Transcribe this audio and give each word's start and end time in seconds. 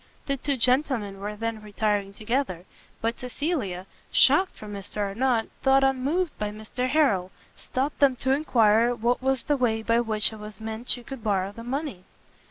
The 0.25 0.35
two 0.35 0.57
gentlemen 0.57 1.21
we 1.21 1.35
then 1.35 1.61
retiring 1.61 2.11
together; 2.11 2.65
but 3.01 3.19
Cecilia, 3.19 3.85
shocked 4.11 4.55
for 4.55 4.65
Mr 4.67 4.97
Arnott, 4.97 5.49
though 5.61 5.75
unmoved 5.75 6.35
by 6.39 6.49
Mr 6.49 6.89
Harrel, 6.89 7.29
stopt 7.55 7.99
them 7.99 8.15
to 8.15 8.31
enquire 8.33 8.95
what 8.95 9.21
was 9.21 9.43
the 9.43 9.57
way 9.57 9.83
by 9.83 9.99
which 9.99 10.33
it 10.33 10.39
was 10.39 10.59
meant 10.59 10.89
she 10.89 11.03
could 11.03 11.23
borrow 11.23 11.51
the 11.51 11.63
money? 11.63 12.03